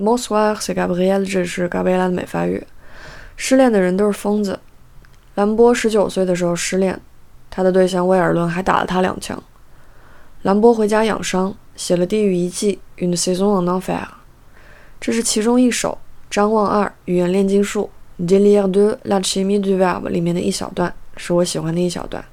[0.00, 2.64] Bonsoir, c'est Gabriel，这是 Gabriela 的美发语。
[3.36, 4.60] 失恋的人都是疯子。
[5.34, 7.00] 兰波十九岁的时候失恋，
[7.50, 9.42] 他的对象威尔伦还打了他两枪。
[10.42, 14.06] 兰波回家养伤，写了《地狱遗迹》（Une saison en enfer）。
[15.00, 15.98] 这是其中一首。
[16.30, 17.90] 张望二语言炼金术
[18.20, 22.24] （Délire de la chimie du verbe） 里面的一小段，是我喜欢的一小段。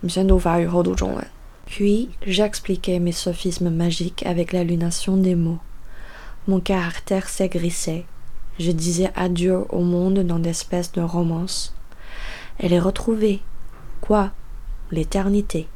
[0.00, 1.26] 我们先读法语，后读中文。
[1.68, 5.58] Puis j'expliquais mes sophismes magiques avec l'allunation des mots.
[6.47, 8.05] Mon caractère s'aigrissait.
[8.59, 11.73] Je disais adieu au monde dans d'espèces de romance.
[12.59, 13.41] Elle est retrouvée.
[14.01, 14.31] Quoi
[14.91, 15.67] L'éternité.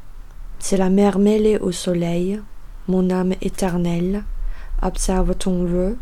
[0.58, 2.40] C'est la mer mêlée au soleil,
[2.86, 4.24] mon âme éternelle.
[4.82, 5.96] Observe ton vœu,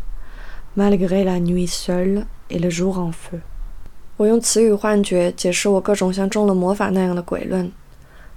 [0.75, 3.41] malgré la nuit seule et le jour en feu.
[4.17, 7.71] 我用词语幻觉解释我各种像中了魔法那样的鬼论。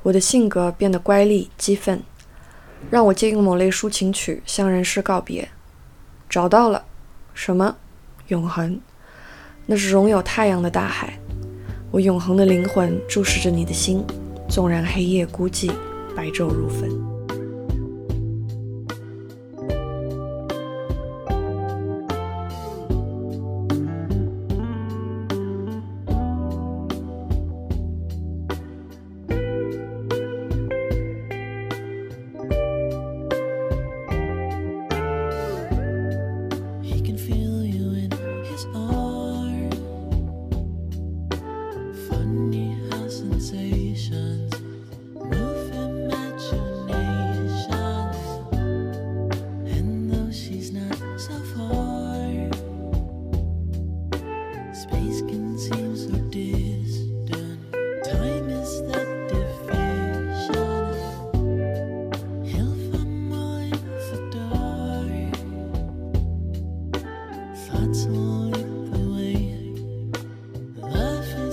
[0.03, 2.03] 我的性格变得乖戾、激愤，
[2.91, 5.51] 让我借用某类抒情曲向人世告别。
[6.30, 6.84] 找到了，
[7.34, 7.76] 什么？
[8.28, 8.80] 永恒。
[9.66, 11.18] 那是拥有太阳的大海。
[11.92, 14.04] 我永恒的灵魂注视着你的心，
[14.50, 15.72] 纵然黑夜孤寂，
[16.16, 17.15] 白昼如焚。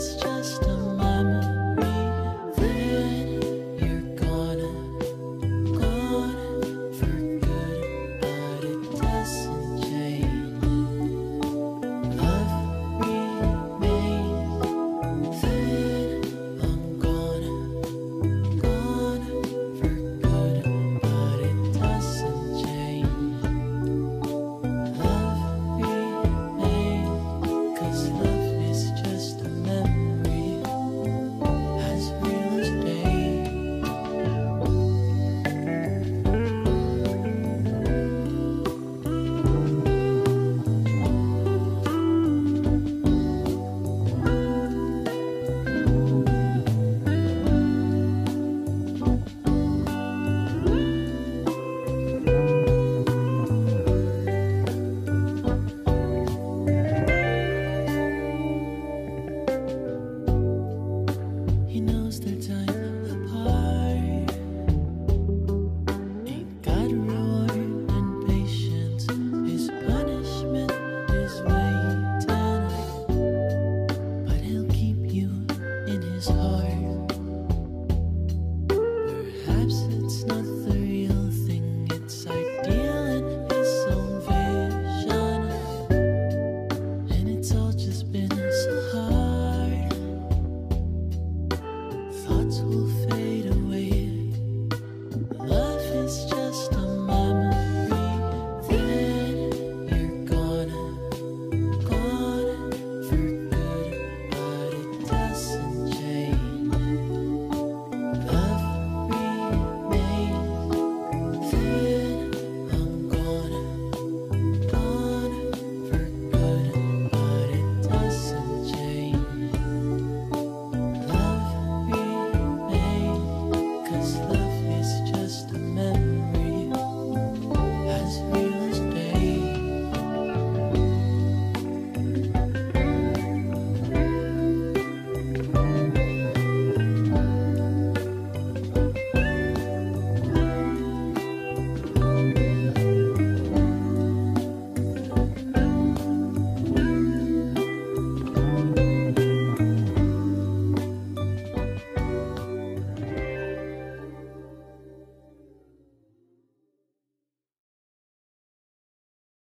[0.03, 0.32] Just.